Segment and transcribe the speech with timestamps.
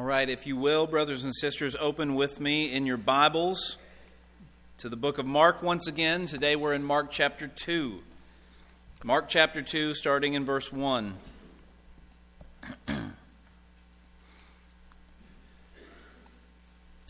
[0.00, 3.76] All right, if you will, brothers and sisters, open with me in your Bibles
[4.78, 6.24] to the book of Mark once again.
[6.24, 8.00] Today we're in Mark chapter 2.
[9.04, 11.16] Mark chapter 2, starting in verse 1.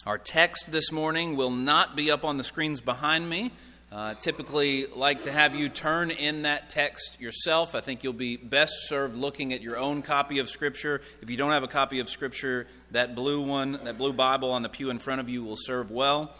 [0.04, 3.52] Our text this morning will not be up on the screens behind me.
[3.92, 7.74] Uh, typically, like to have you turn in that text yourself.
[7.74, 11.00] I think you'll be best served looking at your own copy of Scripture.
[11.20, 14.62] If you don't have a copy of Scripture, that blue one, that blue Bible on
[14.62, 16.32] the pew in front of you will serve well.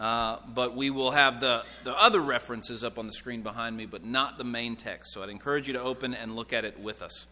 [0.00, 3.86] Uh, but we will have the, the other references up on the screen behind me,
[3.86, 5.12] but not the main text.
[5.12, 7.28] So I'd encourage you to open and look at it with us.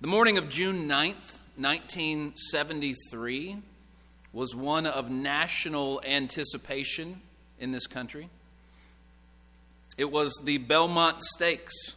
[0.00, 3.58] The morning of June 9th, 1973
[4.32, 7.20] was one of national anticipation
[7.58, 8.28] in this country.
[9.96, 11.96] It was the Belmont Stakes.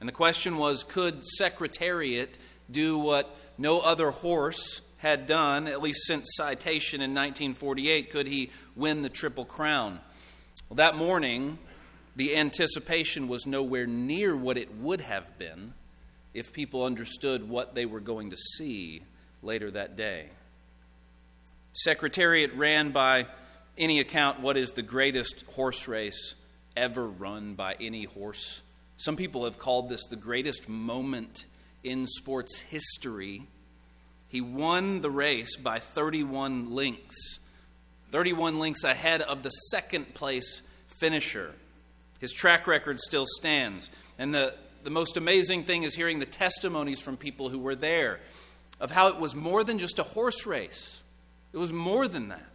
[0.00, 2.38] And the question was could Secretariat
[2.70, 8.10] do what no other horse had done, at least since citation in 1948?
[8.10, 10.00] Could he win the Triple Crown?
[10.68, 11.58] Well, that morning,
[12.14, 15.74] the anticipation was nowhere near what it would have been
[16.34, 19.02] if people understood what they were going to see
[19.42, 20.26] later that day.
[21.72, 23.26] Secretariat ran by
[23.78, 26.34] any account what is the greatest horse race
[26.76, 28.62] ever run by any horse.
[28.96, 31.44] Some people have called this the greatest moment
[31.82, 33.44] in sports history.
[34.28, 37.40] He won the race by 31 lengths,
[38.10, 40.62] 31 lengths ahead of the second place
[41.00, 41.52] finisher.
[42.18, 43.90] His track record still stands.
[44.18, 48.20] And the, the most amazing thing is hearing the testimonies from people who were there
[48.80, 51.02] of how it was more than just a horse race,
[51.52, 52.47] it was more than that.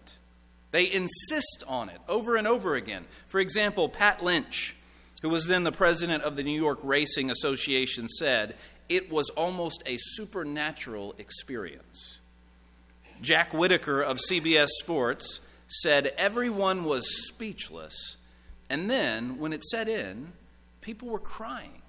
[0.73, 3.05] They insist on it over and over again.
[3.27, 4.75] For example, Pat Lynch,
[5.21, 8.55] who was then the president of the New York Racing Association, said,
[8.89, 12.19] It was almost a supernatural experience.
[13.21, 18.17] Jack Whitaker of CBS Sports said, Everyone was speechless.
[18.67, 20.34] And then, when it set in,
[20.81, 21.84] people were crying.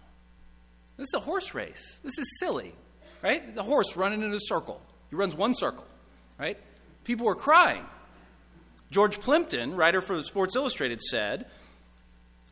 [0.98, 2.00] This is a horse race.
[2.04, 2.74] This is silly,
[3.22, 3.54] right?
[3.54, 4.82] The horse running in a circle.
[5.08, 5.86] He runs one circle,
[6.38, 6.58] right?
[7.04, 7.86] People were crying.
[8.94, 11.46] George Plimpton, writer for Sports Illustrated, said,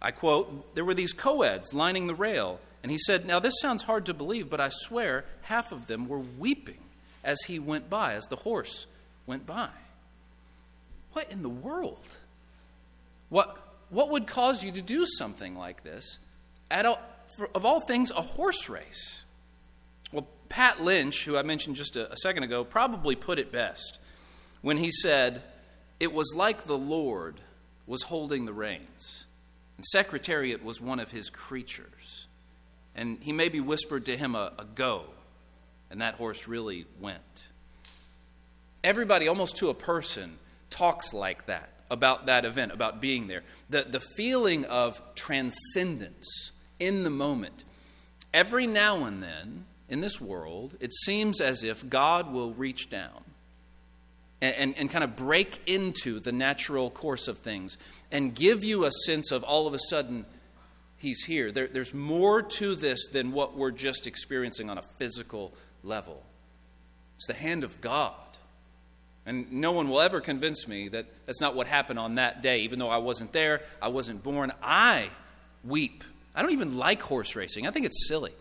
[0.01, 3.85] I quote, there were these co-eds lining the rail, and he said, Now this sounds
[3.85, 6.81] hard to believe, but I swear half of them were weeping
[7.23, 8.89] as he went by, as the horse
[9.25, 9.69] went by.
[11.13, 12.17] What in the world?
[13.29, 13.57] What,
[13.91, 16.19] what would cause you to do something like this
[16.73, 16.87] at
[17.37, 19.23] for, of all things, a horse race.
[20.11, 24.01] Well, Pat Lynch, who I mentioned just a, a second ago, probably put it best
[24.61, 25.45] when he said,
[26.03, 27.37] It was like the Lord
[27.87, 29.23] was holding the reins,
[29.77, 32.27] and Secretariat was one of his creatures.
[32.97, 35.05] And he maybe whispered to him a, a go,
[35.93, 37.47] and that horse really went.
[38.83, 40.39] Everybody, almost to a person,
[40.71, 43.45] talks like that about that event, about being there.
[43.71, 47.63] The, the feeling of transcendence in the moment.
[48.35, 53.23] Every now and then in this world, it seems as if God will reach down
[54.43, 57.79] and, and, and, kind of break into the natural course of things
[58.11, 60.27] and give you a sense of all of a sudden,
[60.99, 61.51] He's here.
[61.51, 66.23] There, there's more to this than what we're just experiencing on a physical level.
[67.17, 68.15] It's the hand of God.
[69.25, 72.61] And no one will ever convince me that that's not what happened on that day,
[72.61, 74.53] even though I wasn't there, I wasn't born.
[74.63, 75.11] I
[75.65, 76.05] weep
[76.35, 77.67] I don't even like horse racing.
[77.67, 78.33] I think it's silly.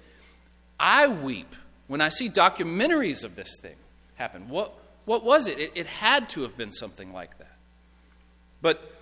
[0.80, 1.56] I weep
[1.88, 3.76] when I see documentaries of this thing
[4.16, 4.50] happen.
[4.50, 4.74] What,
[5.06, 5.60] what was it?
[5.60, 5.72] it?
[5.76, 7.56] It had to have been something like that.
[8.62, 8.96] But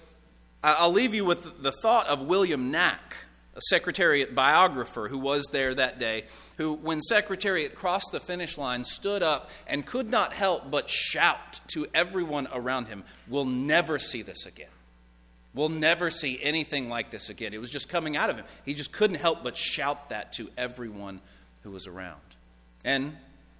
[0.63, 3.15] I'll leave you with the thought of William Nack,
[3.55, 6.25] a Secretariat biographer who was there that day,
[6.57, 11.59] who, when Secretariat crossed the finish line, stood up and could not help but shout
[11.69, 14.67] to everyone around him, We'll never see this again.
[15.53, 17.53] We'll never see anything like this again.
[17.53, 18.45] It was just coming out of him.
[18.65, 21.21] He just couldn't help but shout that to everyone
[21.63, 22.21] who was around.
[22.83, 23.17] And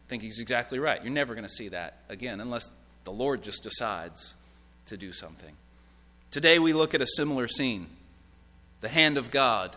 [0.10, 1.02] think he's exactly right.
[1.04, 2.70] You're never going to see that again unless
[3.04, 4.34] the Lord just decides
[4.88, 5.56] to do something.
[6.32, 7.88] Today we look at a similar scene
[8.82, 9.76] the hand of God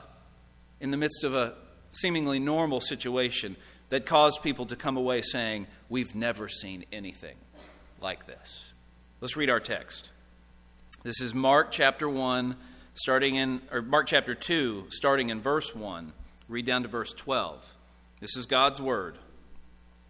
[0.80, 1.54] in the midst of a
[1.90, 3.56] seemingly normal situation
[3.90, 7.36] that caused people to come away saying, We've never seen anything
[8.00, 8.72] like this.
[9.20, 10.12] Let's read our text.
[11.02, 12.56] This is Mark chapter 1,
[12.94, 16.12] starting in, or Mark chapter 2, starting in verse 1.
[16.48, 17.76] Read down to verse 12.
[18.20, 19.16] This is God's word.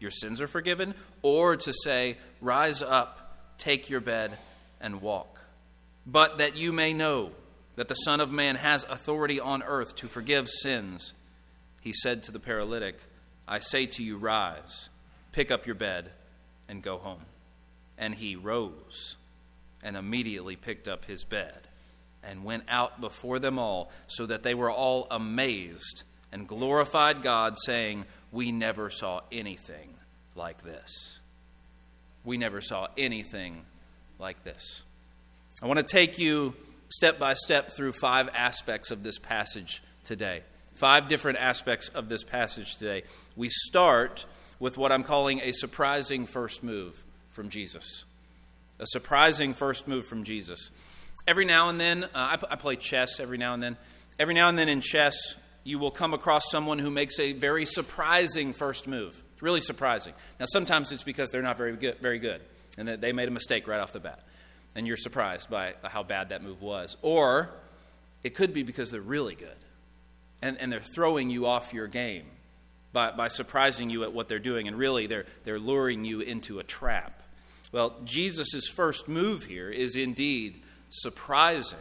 [0.00, 4.36] Your sins are forgiven, or to say, Rise up, take your bed,
[4.80, 5.40] and walk?
[6.06, 7.32] But that you may know
[7.76, 11.14] that the Son of Man has authority on earth to forgive sins,
[11.80, 12.98] he said to the paralytic,
[13.46, 14.88] I say to you, rise,
[15.32, 16.10] pick up your bed,
[16.68, 17.22] and go home.
[17.96, 19.16] And he rose
[19.82, 21.68] and immediately picked up his bed
[22.22, 27.58] and went out before them all, so that they were all amazed and glorified God,
[27.58, 29.94] saying, We never saw anything
[30.34, 31.18] like this.
[32.24, 33.62] We never saw anything
[34.18, 34.82] like this.
[35.62, 36.54] I want to take you
[36.90, 40.42] step by step through five aspects of this passage today.
[40.74, 43.02] Five different aspects of this passage today.
[43.36, 44.26] We start
[44.58, 48.04] with what I'm calling a surprising first move from Jesus.
[48.78, 50.70] A surprising first move from Jesus.
[51.26, 53.76] Every now and then, uh, I, I play chess every now and then.
[54.18, 57.66] Every now and then in chess, you will come across someone who makes a very
[57.66, 59.22] surprising first move.
[59.34, 60.14] It's really surprising.
[60.38, 62.40] Now, sometimes it's because they're not very good, very good
[62.78, 64.24] and that they made a mistake right off the bat
[64.74, 66.96] and you're surprised by how bad that move was.
[67.02, 67.50] Or
[68.22, 69.56] it could be because they're really good
[70.42, 72.24] and, and they're throwing you off your game
[72.92, 76.58] by, by surprising you at what they're doing, and really they're, they're luring you into
[76.58, 77.22] a trap.
[77.72, 81.78] Well, Jesus' first move here is indeed surprising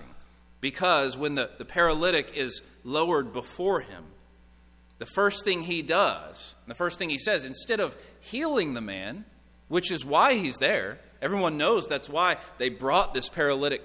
[0.61, 4.05] because when the, the paralytic is lowered before him,
[4.97, 9.25] the first thing he does, the first thing he says, instead of healing the man,
[9.67, 13.81] which is why he's there, Everyone knows that's why they brought this paralytic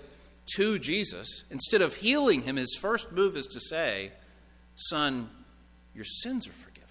[0.57, 1.45] to Jesus.
[1.51, 4.13] Instead of healing him, his first move is to say,
[4.77, 5.29] Son,
[5.95, 6.89] your sins are forgiven.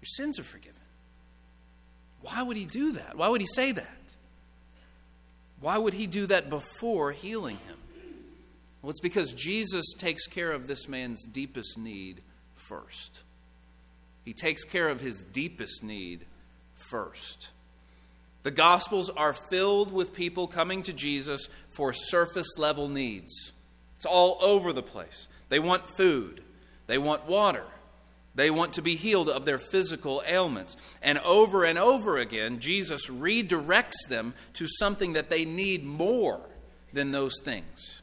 [0.00, 0.80] Your sins are forgiven.
[2.20, 3.16] Why would he do that?
[3.16, 3.88] Why would he say that?
[5.60, 7.76] Why would he do that before healing him?
[8.84, 12.20] Well, it's because Jesus takes care of this man's deepest need
[12.52, 13.22] first.
[14.26, 16.26] He takes care of his deepest need
[16.74, 17.48] first.
[18.42, 23.54] The Gospels are filled with people coming to Jesus for surface level needs.
[23.96, 25.28] It's all over the place.
[25.48, 26.42] They want food,
[26.86, 27.64] they want water,
[28.34, 30.76] they want to be healed of their physical ailments.
[31.00, 36.42] And over and over again, Jesus redirects them to something that they need more
[36.92, 38.02] than those things.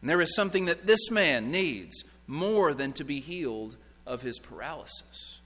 [0.00, 3.76] And there is something that this man needs more than to be healed
[4.06, 5.40] of his paralysis.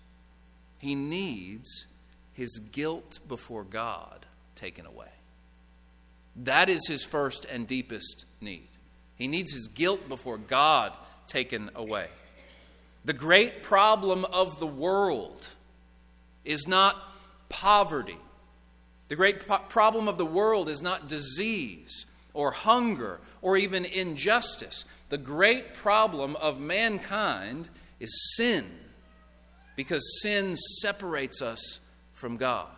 [0.79, 1.87] He needs
[2.33, 5.09] his guilt before God taken away.
[6.37, 8.69] That is his first and deepest need.
[9.17, 10.93] He needs his guilt before God
[11.27, 12.07] taken away.
[13.05, 15.49] The great problem of the world
[16.45, 16.97] is not
[17.49, 18.19] poverty.
[19.09, 24.85] The great po- problem of the world is not disease or hunger or even injustice.
[25.09, 28.71] The great problem of mankind is sin
[29.77, 31.81] because sin separates us
[32.13, 32.69] from God.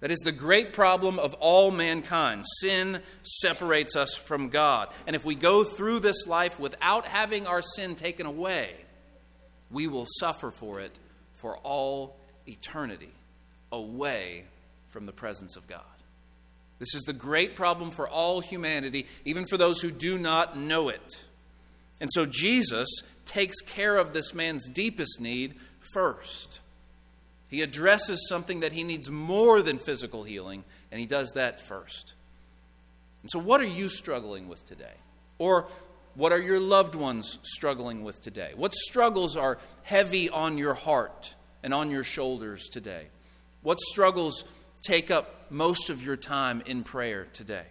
[0.00, 2.44] That is the great problem of all mankind.
[2.60, 4.88] Sin separates us from God.
[5.06, 8.74] And if we go through this life without having our sin taken away,
[9.70, 10.98] we will suffer for it
[11.32, 13.12] for all eternity,
[13.72, 14.44] away
[14.86, 15.82] from the presence of God.
[16.78, 20.88] This is the great problem for all humanity, even for those who do not know
[20.88, 21.24] it.
[22.00, 22.88] And so Jesus
[23.24, 25.54] takes care of this man's deepest need
[25.92, 26.60] first.
[27.48, 32.14] He addresses something that he needs more than physical healing, and he does that first.
[33.22, 34.94] And so, what are you struggling with today?
[35.38, 35.66] Or
[36.14, 38.52] what are your loved ones struggling with today?
[38.56, 43.06] What struggles are heavy on your heart and on your shoulders today?
[43.62, 44.44] What struggles
[44.82, 47.66] take up most of your time in prayer today?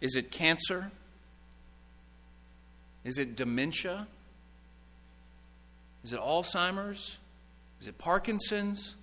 [0.00, 0.90] Is it cancer?
[3.04, 4.06] Is it dementia?
[6.02, 7.18] Is it Alzheimer's?
[7.80, 8.96] Is it Parkinson's?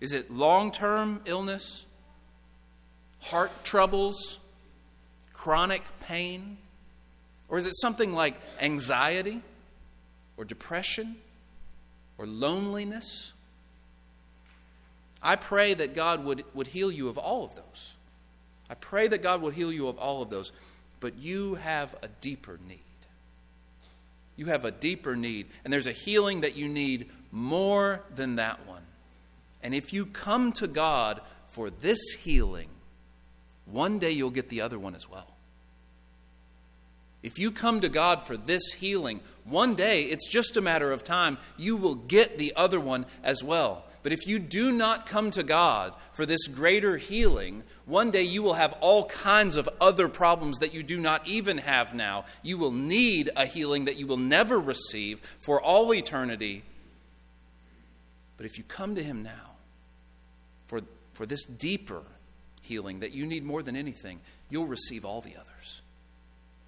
[0.00, 1.84] Is it long term illness?
[3.20, 4.38] Heart troubles?
[5.32, 6.56] Chronic pain?
[7.48, 9.42] Or is it something like anxiety
[10.36, 11.16] or depression
[12.18, 13.33] or loneliness
[15.24, 17.94] I pray that God would, would heal you of all of those.
[18.68, 20.52] I pray that God would heal you of all of those.
[21.00, 22.78] But you have a deeper need.
[24.36, 25.46] You have a deeper need.
[25.64, 28.82] And there's a healing that you need more than that one.
[29.62, 32.68] And if you come to God for this healing,
[33.64, 35.28] one day you'll get the other one as well.
[37.22, 41.02] If you come to God for this healing, one day, it's just a matter of
[41.02, 43.84] time, you will get the other one as well.
[44.04, 48.42] But if you do not come to God for this greater healing, one day you
[48.42, 52.26] will have all kinds of other problems that you do not even have now.
[52.42, 56.64] You will need a healing that you will never receive for all eternity.
[58.36, 59.56] But if you come to Him now
[60.66, 60.82] for,
[61.14, 62.02] for this deeper
[62.60, 64.20] healing that you need more than anything,
[64.50, 65.80] you'll receive all the others.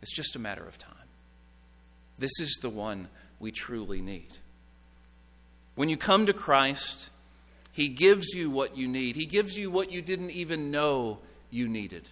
[0.00, 0.94] It's just a matter of time.
[2.18, 4.38] This is the one we truly need.
[5.74, 7.10] When you come to Christ,
[7.76, 11.18] He gives you what you need, He gives you what you didn't even know
[11.50, 12.08] you needed.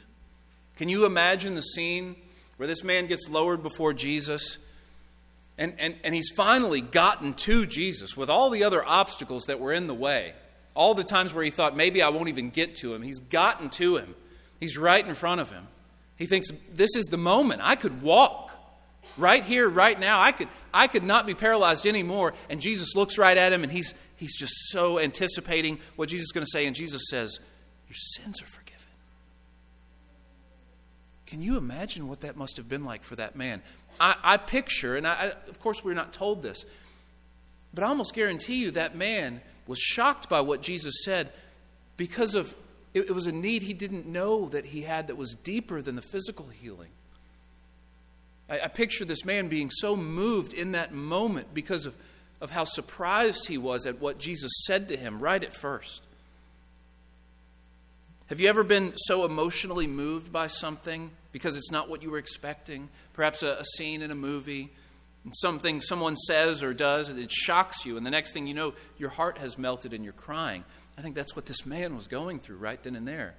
[0.76, 2.16] Can you imagine the scene
[2.58, 4.58] where this man gets lowered before Jesus?
[5.56, 9.72] And, and, and he's finally gotten to Jesus with all the other obstacles that were
[9.72, 10.34] in the way.
[10.74, 13.02] All the times where he thought, maybe I won't even get to him.
[13.02, 14.14] He's gotten to him,
[14.60, 15.68] he's right in front of him.
[16.16, 17.62] He thinks, this is the moment.
[17.64, 18.50] I could walk
[19.16, 20.20] right here, right now.
[20.20, 22.34] I could, I could not be paralyzed anymore.
[22.48, 26.32] And Jesus looks right at him and he's, he's just so anticipating what Jesus is
[26.32, 26.66] going to say.
[26.66, 27.38] And Jesus says,
[27.88, 28.74] Your sins are forgiven.
[31.26, 33.62] Can you imagine what that must have been like for that man?
[33.98, 36.64] I, I picture, and I, of course we're not told this,
[37.72, 41.32] but I almost guarantee you that man was shocked by what Jesus said
[41.96, 42.54] because of
[42.92, 45.96] it, it was a need he didn't know that he had that was deeper than
[45.96, 46.90] the physical healing.
[48.48, 51.94] I, I picture this man being so moved in that moment because of,
[52.40, 56.02] of how surprised he was at what Jesus said to him right at first.
[58.28, 62.18] Have you ever been so emotionally moved by something because it's not what you were
[62.18, 62.88] expecting?
[63.12, 64.70] Perhaps a, a scene in a movie,
[65.32, 68.74] something someone says or does, and it shocks you, and the next thing you know,
[68.98, 70.64] your heart has melted and you're crying.
[70.96, 73.34] I think that's what this man was going through right then and there.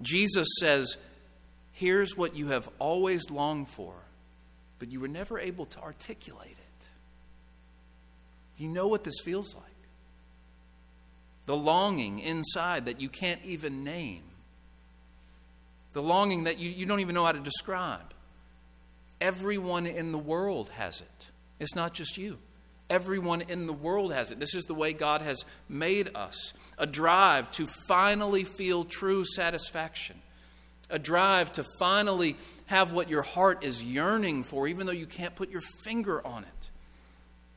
[0.00, 0.96] Jesus says,
[1.72, 3.94] Here's what you have always longed for,
[4.78, 6.86] but you were never able to articulate it.
[8.56, 9.64] Do you know what this feels like?
[11.46, 14.22] The longing inside that you can't even name,
[15.92, 18.12] the longing that you, you don't even know how to describe.
[19.20, 22.38] Everyone in the world has it, it's not just you.
[22.90, 24.40] Everyone in the world has it.
[24.40, 30.22] This is the way God has made us a drive to finally feel true satisfaction,
[30.90, 35.34] a drive to finally have what your heart is yearning for, even though you can't
[35.34, 36.70] put your finger on it.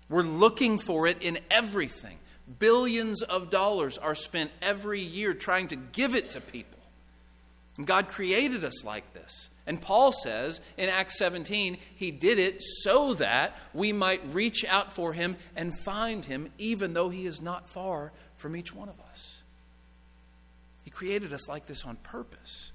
[0.09, 2.17] We're looking for it in everything.
[2.59, 6.79] Billions of dollars are spent every year trying to give it to people.
[7.77, 9.49] And God created us like this.
[9.65, 14.91] And Paul says in Acts 17, he did it so that we might reach out
[14.91, 18.99] for him and find him, even though he is not far from each one of
[18.99, 19.43] us.
[20.83, 22.71] He created us like this on purpose.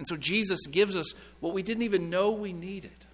[0.00, 3.04] And so Jesus gives us what we didn't even know we needed.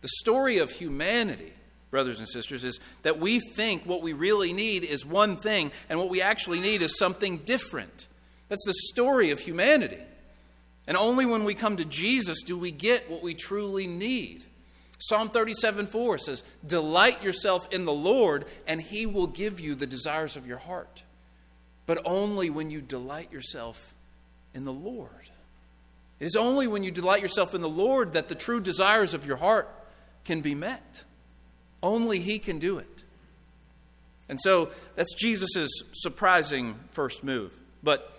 [0.00, 1.52] The story of humanity,
[1.92, 6.00] brothers and sisters, is that we think what we really need is one thing, and
[6.00, 8.08] what we actually need is something different.
[8.48, 10.00] That's the story of humanity.
[10.88, 14.44] And only when we come to Jesus do we get what we truly need.
[14.98, 19.86] Psalm 37 4 says, Delight yourself in the Lord, and he will give you the
[19.86, 21.04] desires of your heart.
[21.86, 23.94] But only when you delight yourself
[24.52, 25.30] in the Lord.
[26.18, 29.26] It is only when you delight yourself in the Lord that the true desires of
[29.26, 29.68] your heart
[30.24, 31.04] can be met.
[31.82, 33.04] Only he can do it.
[34.28, 37.58] And so that's Jesus' surprising first move.
[37.82, 38.12] But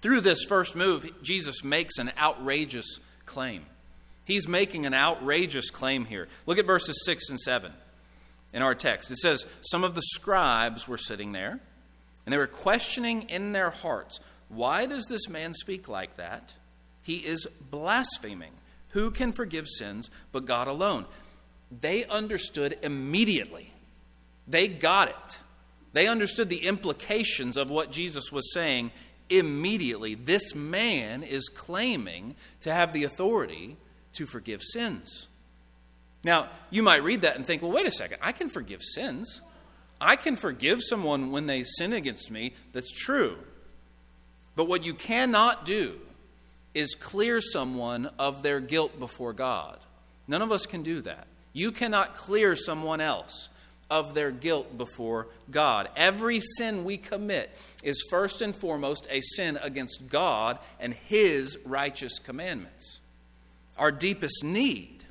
[0.00, 3.66] through this first move, Jesus makes an outrageous claim.
[4.24, 6.28] He's making an outrageous claim here.
[6.46, 7.72] Look at verses 6 and 7
[8.52, 9.10] in our text.
[9.10, 11.60] It says, Some of the scribes were sitting there,
[12.26, 16.54] and they were questioning in their hearts, Why does this man speak like that?
[17.08, 18.52] He is blaspheming.
[18.90, 21.06] Who can forgive sins but God alone?
[21.80, 23.72] They understood immediately.
[24.46, 25.38] They got it.
[25.94, 28.90] They understood the implications of what Jesus was saying
[29.30, 30.16] immediately.
[30.16, 33.78] This man is claiming to have the authority
[34.12, 35.28] to forgive sins.
[36.22, 39.40] Now, you might read that and think, well, wait a second, I can forgive sins.
[39.98, 42.52] I can forgive someone when they sin against me.
[42.72, 43.38] That's true.
[44.56, 46.00] But what you cannot do
[46.74, 49.78] is clear someone of their guilt before God.
[50.26, 51.26] None of us can do that.
[51.52, 53.48] You cannot clear someone else
[53.90, 55.88] of their guilt before God.
[55.96, 62.18] Every sin we commit is first and foremost a sin against God and His righteous
[62.18, 63.00] commandments.
[63.78, 65.04] Our deepest need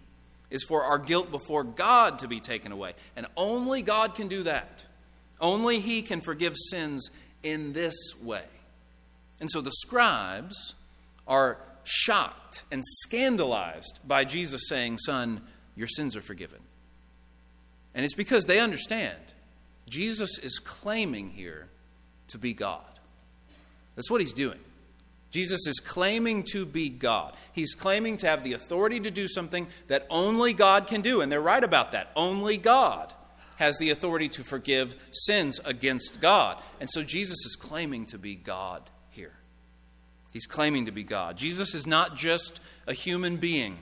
[0.50, 2.94] is for our guilt before God to be taken away.
[3.16, 4.86] And only God can do that.
[5.42, 7.10] Only He can forgive sins
[7.44, 8.46] in this way.
[9.40, 10.76] And so the scribes
[11.27, 15.41] are shocked and scandalized by Jesus saying, Son,
[15.75, 16.60] your sins are forgiven.
[17.93, 19.17] And it's because they understand
[19.88, 21.69] Jesus is claiming here
[22.27, 22.84] to be God.
[23.96, 24.60] That's what he's doing.
[25.31, 27.36] Jesus is claiming to be God.
[27.51, 31.22] He's claiming to have the authority to do something that only God can do.
[31.22, 32.12] And they're right about that.
[32.15, 33.13] Only God
[33.57, 36.62] has the authority to forgive sins against God.
[36.79, 39.34] And so Jesus is claiming to be God here.
[40.38, 41.36] He's claiming to be God.
[41.36, 43.79] Jesus is not just a human being,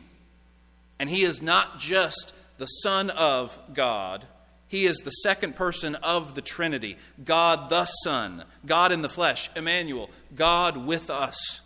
[0.97, 4.23] and he is not just the Son of God.
[4.69, 9.49] He is the second person of the Trinity God the Son, God in the flesh,
[9.53, 11.59] Emmanuel, God with us.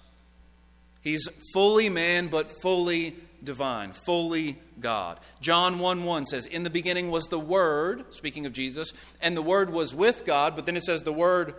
[1.01, 5.19] He's fully man, but fully divine, fully God.
[5.39, 8.91] John 1 1 says, In the beginning was the Word, speaking of Jesus,
[9.21, 11.53] and the Word was with God, but then it says the Word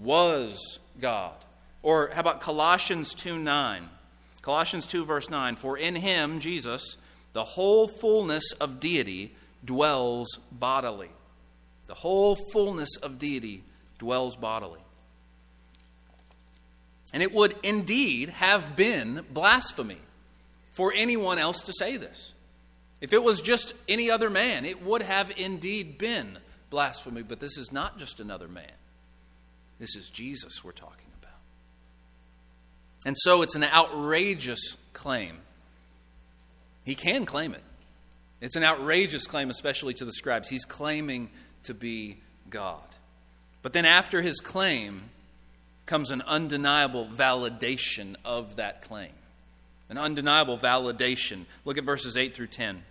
[0.00, 1.34] was God.
[1.82, 3.88] Or how about Colossians 2 9?
[4.42, 6.96] Colossians 2, verse 9 For in him, Jesus,
[7.32, 11.10] the whole fullness of deity dwells bodily.
[11.86, 13.64] The whole fullness of deity
[13.98, 14.80] dwells bodily.
[17.12, 19.98] And it would indeed have been blasphemy
[20.72, 22.32] for anyone else to say this.
[23.00, 26.38] If it was just any other man, it would have indeed been
[26.70, 27.22] blasphemy.
[27.22, 28.72] But this is not just another man,
[29.78, 31.17] this is Jesus we're talking about.
[33.04, 35.38] And so it's an outrageous claim
[36.88, 37.62] he can claim it.
[38.40, 40.48] It's an outrageous claim, especially to the scribes.
[40.48, 41.28] He's claiming
[41.64, 42.16] to be
[42.48, 42.80] God.
[43.60, 45.10] But then after his claim
[45.84, 49.12] comes an undeniable validation of that claim.
[49.90, 51.44] An undeniable validation.
[51.66, 52.84] Look at verses 8 through 10.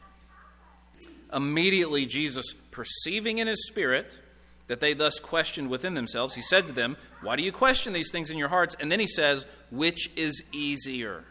[1.33, 4.19] Immediately, Jesus, perceiving in his spirit
[4.67, 8.11] that they thus questioned within themselves, he said to them, Why do you question these
[8.11, 8.75] things in your hearts?
[8.79, 11.23] And then he says, Which is easier?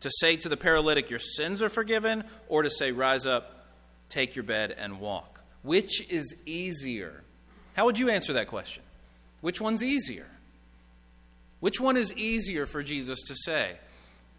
[0.00, 3.66] To say to the paralytic, Your sins are forgiven, or to say, Rise up,
[4.08, 5.40] take your bed, and walk?
[5.62, 7.22] Which is easier?
[7.74, 8.82] How would you answer that question?
[9.40, 10.26] Which one's easier?
[11.60, 13.78] Which one is easier for Jesus to say?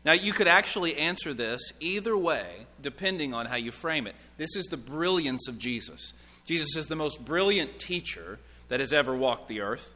[0.06, 4.15] Now, you could actually answer this either way, depending on how you frame it.
[4.38, 6.13] This is the brilliance of Jesus.
[6.46, 8.39] Jesus is the most brilliant teacher
[8.70, 9.94] that has ever walked the earth.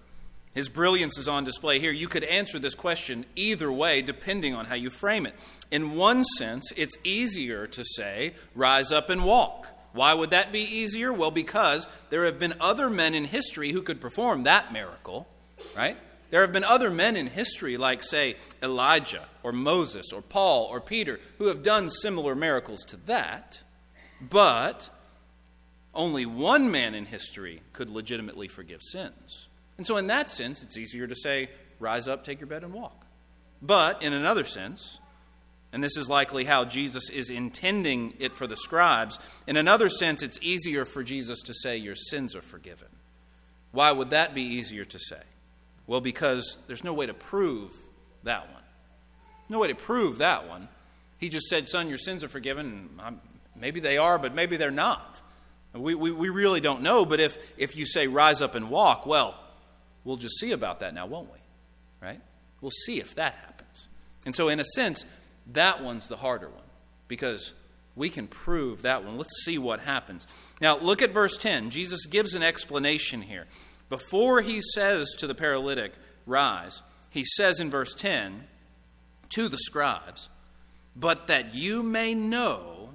[0.53, 1.91] His brilliance is on display here.
[1.91, 5.33] You could answer this question either way, depending on how you frame it.
[5.71, 9.67] In one sense, it's easier to say, rise up and walk.
[9.93, 11.11] Why would that be easier?
[11.11, 15.27] Well, because there have been other men in history who could perform that miracle,
[15.75, 15.97] right?
[16.29, 20.81] There have been other men in history, like, say, Elijah or Moses or Paul or
[20.81, 23.61] Peter, who have done similar miracles to that,
[24.19, 24.89] but
[25.93, 29.47] only one man in history could legitimately forgive sins.
[29.77, 32.73] And so, in that sense, it's easier to say, rise up, take your bed, and
[32.73, 33.05] walk.
[33.61, 34.99] But in another sense,
[35.71, 40.21] and this is likely how Jesus is intending it for the scribes, in another sense,
[40.21, 42.89] it's easier for Jesus to say, Your sins are forgiven.
[43.71, 45.21] Why would that be easier to say?
[45.87, 47.75] Well, because there's no way to prove
[48.23, 48.61] that one.
[49.49, 50.69] No way to prove that one.
[51.17, 52.89] He just said, Son, your sins are forgiven.
[53.55, 55.21] Maybe they are, but maybe they're not.
[55.73, 59.07] We, we, we really don't know, but if, if you say, Rise up and walk,
[59.07, 59.39] well,
[60.03, 61.39] We'll just see about that now, won't we?
[62.01, 62.21] Right?
[62.61, 63.87] We'll see if that happens.
[64.25, 65.05] And so, in a sense,
[65.51, 66.63] that one's the harder one
[67.07, 67.53] because
[67.95, 69.17] we can prove that one.
[69.17, 70.27] Let's see what happens.
[70.61, 71.69] Now, look at verse 10.
[71.69, 73.45] Jesus gives an explanation here.
[73.89, 75.93] Before he says to the paralytic,
[76.25, 78.45] Rise, he says in verse 10
[79.29, 80.29] to the scribes,
[80.95, 82.91] But that you may know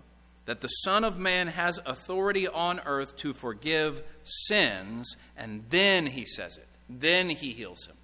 [0.47, 6.25] that the Son of Man has authority on earth to forgive sins, and then he
[6.25, 6.78] says it.
[6.89, 7.97] Then he heals him.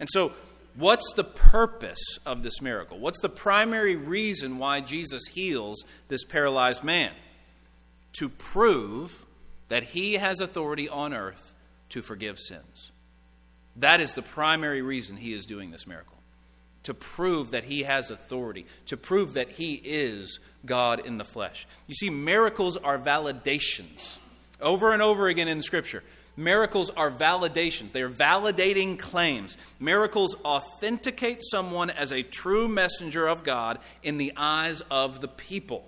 [0.00, 0.32] And so,
[0.74, 2.98] what's the purpose of this miracle?
[2.98, 7.12] What's the primary reason why Jesus heals this paralyzed man?
[8.14, 9.24] To prove
[9.68, 11.54] that he has authority on earth
[11.90, 12.90] to forgive sins.
[13.76, 16.16] That is the primary reason he is doing this miracle.
[16.84, 21.66] To prove that he has authority, to prove that he is God in the flesh.
[21.86, 24.18] You see, miracles are validations.
[24.60, 26.02] Over and over again in Scripture,
[26.38, 29.56] Miracles are validations, they are validating claims.
[29.80, 35.84] Miracles authenticate someone as a true messenger of God in the eyes of the people.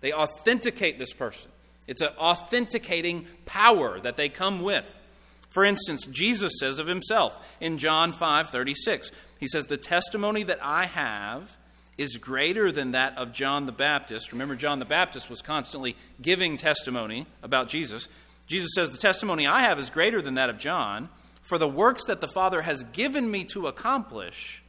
[0.00, 1.52] They authenticate this person
[1.86, 5.00] It's an authenticating power that they come with.
[5.48, 10.58] For instance, Jesus says of himself in John 5 36, he says, The testimony that
[10.60, 11.56] I have
[11.96, 14.32] is greater than that of John the Baptist.
[14.32, 18.08] Remember, John the Baptist was constantly giving testimony about Jesus.
[18.46, 21.08] Jesus says, The testimony I have is greater than that of John,
[21.40, 24.62] for the works that the Father has given me to accomplish,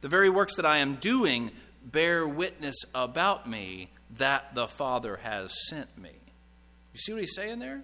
[0.00, 1.50] the very works that I am doing,
[1.84, 6.10] bear witness about me that the Father has sent me.
[6.92, 7.82] You see what he's saying there?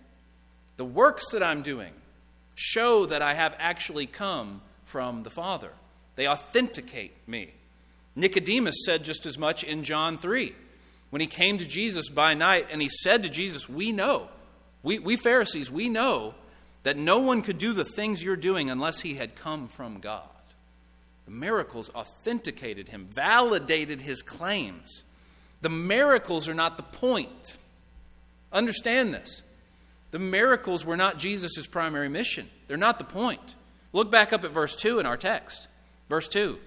[0.76, 1.92] The works that I'm doing
[2.54, 5.72] show that I have actually come from the Father.
[6.16, 7.52] They authenticate me.
[8.16, 10.54] Nicodemus said just as much in John 3
[11.10, 14.28] when he came to Jesus by night and he said to Jesus, We know,
[14.84, 16.34] we, we Pharisees, we know
[16.84, 20.28] that no one could do the things you're doing unless he had come from God.
[21.24, 25.02] The miracles authenticated him, validated his claims.
[25.62, 27.56] The miracles are not the point.
[28.52, 29.40] Understand this.
[30.10, 33.56] The miracles were not Jesus' primary mission, they're not the point.
[33.92, 35.68] Look back up at verse 2 in our text.
[36.08, 36.58] Verse 2.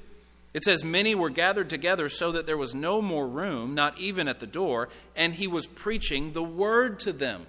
[0.53, 4.29] It says, Many were gathered together so that there was no more room, not even
[4.29, 7.45] at the door, and he was preaching the word to them.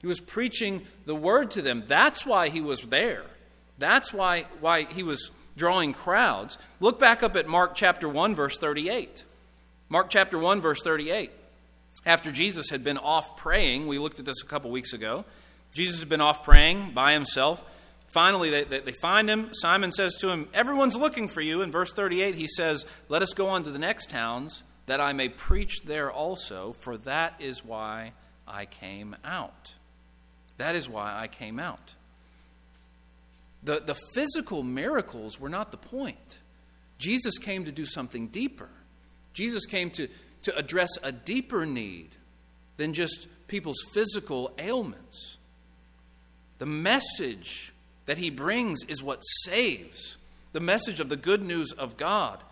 [0.00, 1.84] He was preaching the word to them.
[1.86, 3.24] That's why he was there.
[3.78, 6.58] That's why, why he was drawing crowds.
[6.80, 9.24] Look back up at Mark chapter 1, verse 38.
[9.88, 11.32] Mark chapter 1, verse 38
[12.08, 15.24] after Jesus had been off praying, we looked at this a couple weeks ago.
[15.74, 17.64] Jesus had been off praying by himself.
[18.06, 19.50] Finally, they, they, they, find him.
[19.52, 21.60] Simon says to him, Everyone's looking for you.
[21.60, 25.12] In verse 38, he says, Let us go on to the next towns, that I
[25.12, 28.12] may preach there also, for that is why
[28.46, 29.74] I came out.
[30.58, 31.94] That is why I came out.
[33.62, 36.40] The, the physical miracles were not the point.
[36.98, 38.68] Jesus came to do something deeper.
[39.32, 40.08] Jesus came to,
[40.42, 42.10] to address a deeper need
[42.76, 45.38] than just people's physical ailments.
[46.58, 47.72] The message
[48.06, 50.16] that he brings is what saves,
[50.52, 52.42] the message of the good news of God.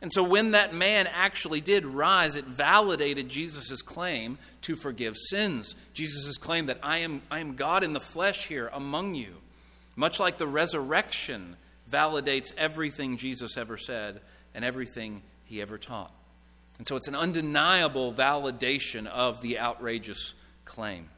[0.00, 5.74] And so when that man actually did rise, it validated Jesus' claim to forgive sins.
[5.92, 9.34] Jesus' claim that I am, I am God in the flesh here among you.
[9.96, 11.56] Much like the resurrection
[11.90, 14.20] validates everything Jesus ever said
[14.54, 16.12] and everything he ever taught.
[16.78, 20.34] And so it's an undeniable validation of the outrageous
[20.64, 21.08] claim.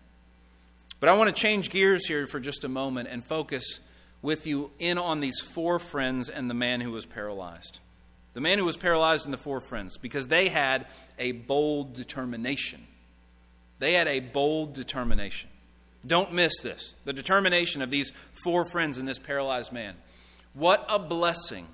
[1.00, 3.80] But I want to change gears here for just a moment and focus
[4.22, 7.80] with you in on these four friends and the man who was paralyzed.
[8.32, 10.86] The man who was paralyzed and the four friends, because they had
[11.18, 12.86] a bold determination.
[13.78, 15.50] They had a bold determination.
[16.06, 18.12] Don't miss this the determination of these
[18.44, 19.96] four friends and this paralyzed man.
[20.54, 21.66] What a blessing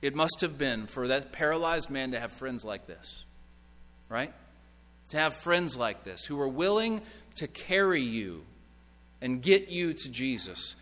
[0.00, 3.24] it must have been for that paralyzed man to have friends like this,
[4.08, 4.32] right?
[5.10, 7.00] To have friends like this who were willing
[7.36, 8.44] to carry you
[9.20, 10.74] and get you to Jesus.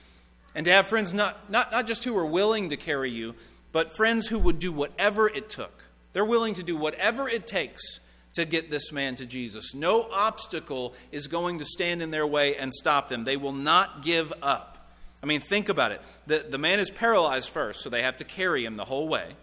[0.55, 3.35] And to have friends not, not, not just who were willing to carry you,
[3.73, 5.85] but friends who would do whatever it took.
[6.13, 8.01] They're willing to do whatever it takes
[8.35, 9.75] to get this man to Jesus.
[9.75, 13.25] No obstacle is going to stand in their way and stop them.
[13.25, 14.89] They will not give up.
[15.23, 16.01] I mean, think about it.
[16.27, 19.35] The, the man is paralyzed first, so they have to carry him the whole way.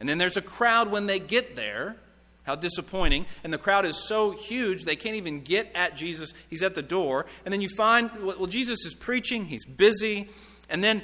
[0.00, 1.96] And then there's a crowd when they get there.
[2.44, 3.24] How disappointing.
[3.42, 6.34] And the crowd is so huge, they can't even get at Jesus.
[6.50, 7.24] He's at the door.
[7.44, 10.28] And then you find, well, Jesus is preaching, he's busy.
[10.68, 11.02] And then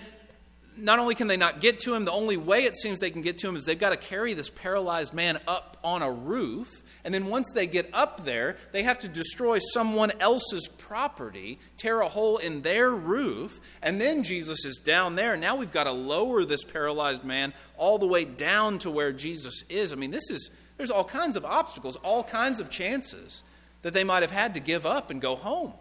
[0.81, 3.23] not only can they not get to him, the only way it seems they can
[3.23, 6.83] get to him is they've got to carry this paralyzed man up on a roof.
[7.05, 12.01] And then once they get up there, they have to destroy someone else's property, tear
[12.01, 15.37] a hole in their roof, and then Jesus is down there.
[15.37, 19.65] Now we've got to lower this paralyzed man all the way down to where Jesus
[19.69, 19.93] is.
[19.93, 23.45] I mean, this is there's all kinds of obstacles, all kinds of chances
[23.83, 25.75] that they might have had to give up and go home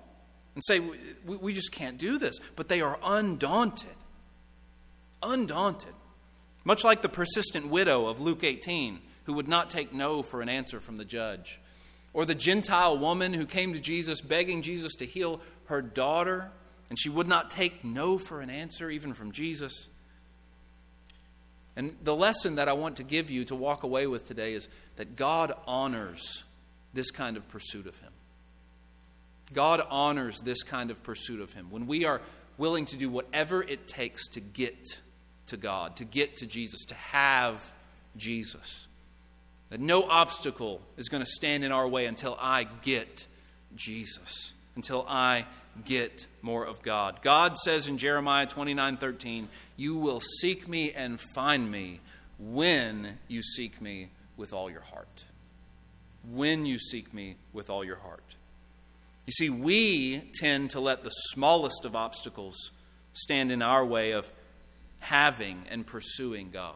[0.56, 2.38] and say, we, we just can't do this.
[2.58, 3.90] But they are undaunted.
[5.22, 5.94] Undaunted.
[6.64, 10.50] Much like the persistent widow of Luke 18 who would not take no for an
[10.50, 11.60] answer from the judge.
[12.14, 16.50] Or the Gentile woman who came to Jesus begging Jesus to heal her daughter,
[16.90, 19.88] and she would not take no for an answer, even from Jesus.
[21.76, 24.68] And the lesson that I want to give you to walk away with today is
[24.96, 26.44] that God honors
[26.96, 28.12] this kind of pursuit of Him.
[29.54, 31.70] God honors this kind of pursuit of Him.
[31.70, 32.20] When we are
[32.58, 35.00] willing to do whatever it takes to get
[35.50, 37.74] to God, to get to Jesus, to have
[38.18, 38.88] Jesus.
[39.70, 43.28] That no obstacle is going to stand in our way until I get
[43.76, 45.46] Jesus, until I
[45.86, 47.22] get more of God.
[47.22, 52.00] God says in Jeremiah 29 13, You will seek me and find me
[52.40, 55.26] when you seek me with all your heart.
[56.32, 58.24] When you seek me with all your heart.
[59.26, 62.72] You see, we tend to let the smallest of obstacles
[63.14, 64.32] stand in our way of
[65.00, 66.76] having and pursuing God.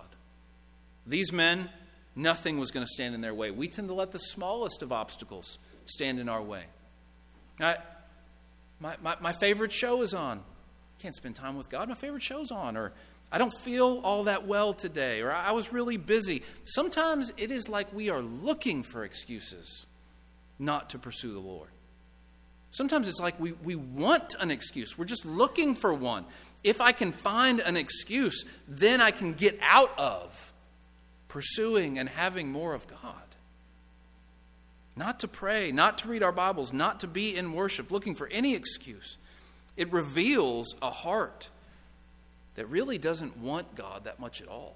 [1.05, 1.69] These men,
[2.15, 3.51] nothing was going to stand in their way.
[3.51, 6.63] We tend to let the smallest of obstacles stand in our way.
[7.59, 7.77] I,
[8.79, 10.41] my, my, my favorite show is on.
[10.99, 11.89] Can't spend time with God.
[11.89, 12.77] My favorite show's on.
[12.77, 12.93] Or
[13.31, 15.21] I don't feel all that well today.
[15.21, 16.43] Or I was really busy.
[16.63, 19.85] Sometimes it is like we are looking for excuses
[20.59, 21.69] not to pursue the Lord.
[22.71, 24.97] Sometimes it's like we, we want an excuse.
[24.97, 26.25] We're just looking for one.
[26.63, 30.53] If I can find an excuse, then I can get out of
[31.27, 32.99] pursuing and having more of God.
[34.95, 38.27] Not to pray, not to read our Bibles, not to be in worship, looking for
[38.27, 39.17] any excuse.
[39.75, 41.49] It reveals a heart
[42.53, 44.75] that really doesn't want God that much at all.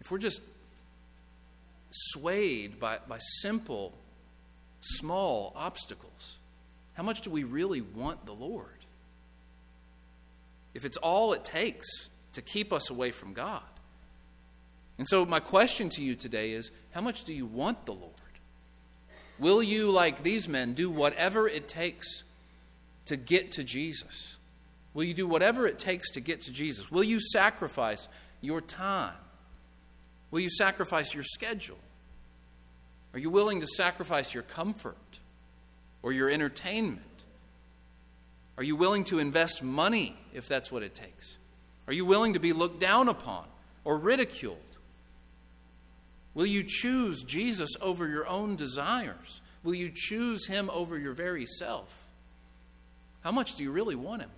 [0.00, 0.40] If we're just
[1.90, 3.92] swayed by, by simple
[4.80, 6.36] small obstacles.
[6.94, 8.77] How much do we really want the Lord?
[10.78, 13.64] If it's all it takes to keep us away from God.
[14.96, 18.12] And so, my question to you today is how much do you want the Lord?
[19.40, 22.22] Will you, like these men, do whatever it takes
[23.06, 24.36] to get to Jesus?
[24.94, 26.92] Will you do whatever it takes to get to Jesus?
[26.92, 28.06] Will you sacrifice
[28.40, 29.16] your time?
[30.30, 31.78] Will you sacrifice your schedule?
[33.12, 35.18] Are you willing to sacrifice your comfort
[36.02, 37.17] or your entertainment?
[38.58, 41.38] Are you willing to invest money if that's what it takes?
[41.86, 43.46] Are you willing to be looked down upon
[43.84, 44.58] or ridiculed?
[46.34, 49.40] Will you choose Jesus over your own desires?
[49.62, 52.08] Will you choose him over your very self?
[53.20, 54.30] How much do you really want him?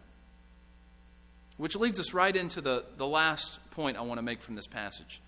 [1.56, 4.66] Which leads us right into the, the last point I want to make from this
[4.66, 5.22] passage.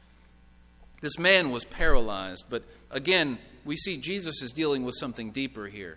[1.00, 5.96] This man was paralyzed, but again, we see Jesus is dealing with something deeper here.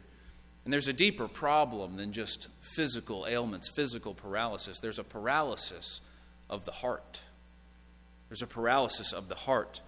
[0.65, 4.79] And there's a deeper problem than just physical ailments, physical paralysis.
[4.79, 6.01] There's a paralysis
[6.49, 7.21] of the heart.
[8.29, 9.79] There's a paralysis of the heart.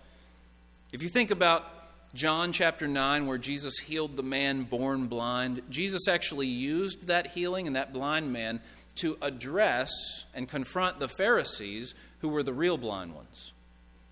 [0.91, 1.65] If you think about
[2.13, 7.67] John chapter 9, where Jesus healed the man born blind, Jesus actually used that healing
[7.67, 8.61] and that blind man
[8.97, 9.91] to address
[10.33, 13.51] and confront the Pharisees who were the real blind ones.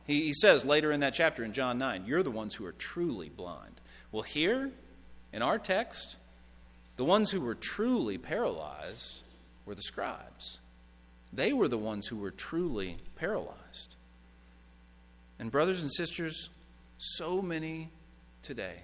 [0.06, 2.72] He, he says later in that chapter in John 9, You're the ones who are
[2.72, 3.82] truly blind.
[4.12, 4.72] Well, here
[5.32, 6.18] in our text,
[6.96, 9.24] the ones who were truly paralyzed
[9.66, 10.60] were the scribes.
[11.34, 13.96] They were the ones who were truly paralyzed.
[15.38, 16.50] And, brothers and sisters,
[16.98, 17.90] so many
[18.42, 18.84] today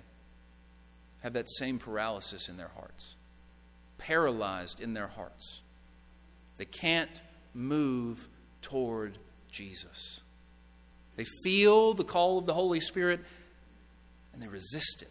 [1.22, 3.16] have that same paralysis in their hearts,
[3.98, 5.62] paralyzed in their hearts.
[6.58, 7.22] They can't
[7.54, 8.28] move
[8.62, 9.18] toward
[9.50, 10.22] Jesus.
[11.16, 13.22] They feel the call of the Holy Spirit
[14.34, 15.11] and they resist it.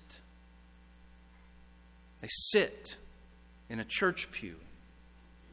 [2.20, 2.96] They sit
[3.68, 4.56] in a church pew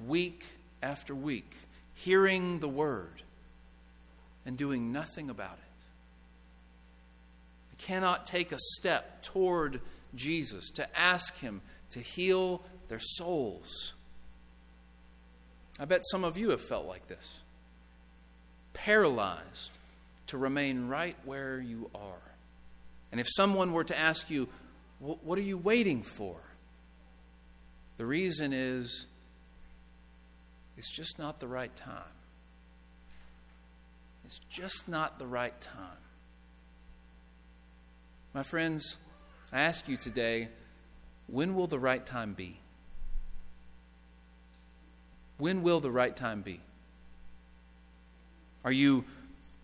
[0.06, 0.46] week
[0.82, 1.56] after week,
[1.94, 3.24] hearing the word
[4.46, 5.86] and doing nothing about it.
[7.72, 9.82] They cannot take a step toward
[10.16, 13.94] Jesus to ask Him to heal their souls.
[15.80, 17.42] I bet some of you have felt like this
[18.74, 19.72] paralyzed
[20.28, 22.32] to remain right where you are.
[23.12, 24.48] And if someone were to ask you,
[25.00, 26.38] What are you waiting for?
[27.98, 29.08] The reason is
[30.78, 32.04] it's just not the right time.
[34.26, 36.04] It's just not the right time.
[38.34, 38.98] My friends,
[39.52, 40.50] I ask you today
[41.28, 42.60] when will the right time be?
[45.38, 46.62] When will the right time be?
[48.64, 49.06] Are you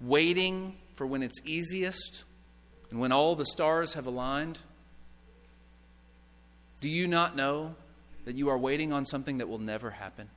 [0.02, 2.24] waiting for when it's easiest
[2.90, 4.60] and when all the stars have aligned?
[6.80, 7.76] Do you not know
[8.26, 10.30] that you are waiting on something that will never happen?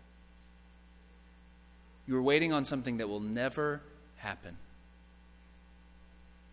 [2.07, 3.83] You are waiting on something that will never
[4.17, 4.57] happen.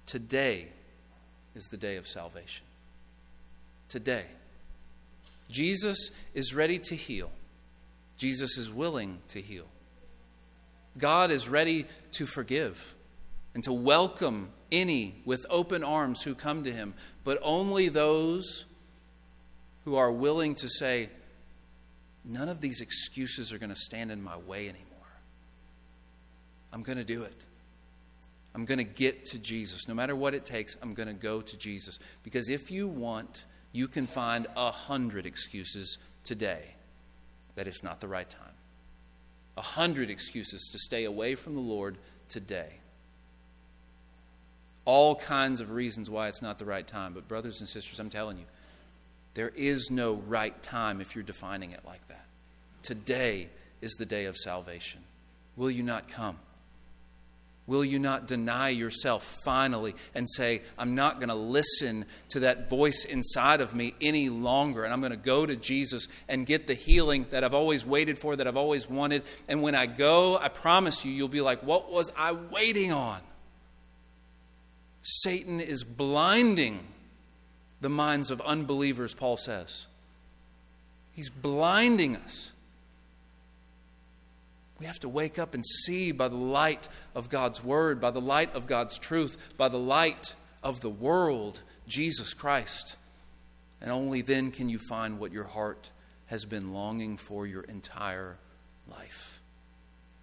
[0.06, 0.68] Today
[1.56, 2.66] is the day of salvation.
[3.90, 4.26] Today.
[5.50, 7.32] Jesus is ready to heal.
[8.18, 9.66] Jesus is willing to heal.
[10.98, 12.96] God is ready to forgive
[13.54, 16.94] and to welcome any with open arms who come to him,
[17.24, 18.66] but only those
[19.86, 21.10] who are willing to say,
[22.26, 24.88] None of these excuses are going to stand in my way anymore.
[26.72, 27.44] I'm going to do it.
[28.56, 29.88] I'm going to get to Jesus.
[29.88, 32.00] No matter what it takes, I'm going to go to Jesus.
[32.24, 36.76] Because if you want, you can find a hundred excuses today
[37.56, 38.54] that it's not the right time.
[39.58, 41.98] A hundred excuses to stay away from the Lord
[42.30, 42.80] today
[44.86, 47.14] all kinds of reasons why it's not the right time.
[47.14, 48.46] But, brothers and sisters, I'm telling you,
[49.34, 52.26] There is no right time if you're defining it like that.
[52.84, 53.50] Today
[53.82, 55.02] is the day of salvation.
[55.56, 56.38] Will you not come?
[57.66, 62.70] Will you not deny yourself finally and say, I'm not going to listen to that
[62.70, 66.68] voice inside of me any longer, and I'm going to go to Jesus and get
[66.68, 69.24] the healing that I've always waited for, that I've always wanted?
[69.48, 73.22] And when I go, I promise you, you'll be like, What was I waiting on?
[75.02, 76.80] Satan is blinding
[77.84, 79.86] the minds of unbelievers, Paul says.
[81.12, 82.52] He's blinding us.
[84.80, 88.22] We have to wake up and see by the light of God's Word, by the
[88.22, 92.98] light of God's truth, by the light of the world, Jesus Christ.
[93.80, 95.92] And only then can you find what your heart
[96.28, 98.38] has been longing for your entire
[98.90, 99.42] life.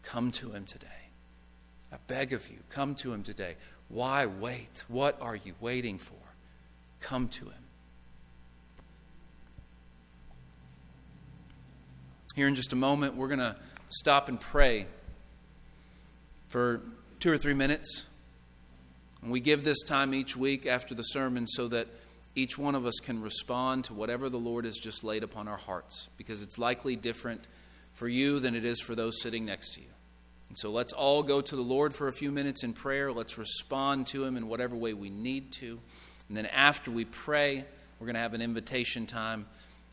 [0.03, 0.87] Come to Him today.
[1.93, 3.57] I beg of you, come to Him today.
[3.89, 4.85] Why wait?
[4.89, 6.30] What are you waiting for?
[7.01, 7.55] Come to Him.
[12.37, 13.57] Here in just a moment, we're going to
[13.89, 14.87] stop and pray
[16.49, 16.81] for
[17.19, 18.07] two or three minutes.
[19.23, 21.89] And we give this time each week after the sermon so that
[22.35, 25.57] each one of us can respond to whatever the Lord has just laid upon our
[25.57, 27.47] hearts, because it's likely different
[27.93, 29.89] for you than it is for those sitting next to you.
[30.49, 33.13] And so let's all go to the Lord for a few minutes in prayer.
[33.13, 35.81] Let's respond to Him in whatever way we need to.
[36.31, 37.63] And then after we pray,
[37.99, 39.45] we're going to have an invitation time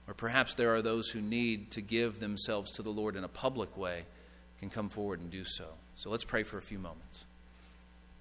[0.08, 3.28] or perhaps there are those who need to give themselves to the Lord in a
[3.28, 4.06] public way,
[4.60, 5.66] can come forward and do so.
[5.96, 7.26] So let's pray for a few moments.